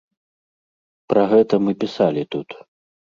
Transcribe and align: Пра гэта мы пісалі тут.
Пра 1.13 1.23
гэта 1.33 1.59
мы 1.65 1.71
пісалі 1.83 2.23
тут. 2.37 2.57